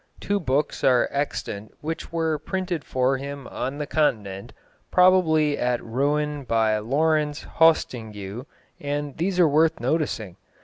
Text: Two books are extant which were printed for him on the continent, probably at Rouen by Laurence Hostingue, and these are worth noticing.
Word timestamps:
Two 0.19 0.39
books 0.39 0.83
are 0.83 1.07
extant 1.11 1.73
which 1.81 2.11
were 2.11 2.39
printed 2.39 2.83
for 2.83 3.17
him 3.17 3.45
on 3.45 3.77
the 3.77 3.85
continent, 3.85 4.51
probably 4.89 5.59
at 5.59 5.79
Rouen 5.83 6.43
by 6.43 6.79
Laurence 6.79 7.43
Hostingue, 7.43 8.47
and 8.79 9.15
these 9.17 9.39
are 9.39 9.47
worth 9.47 9.79
noticing. 9.79 10.37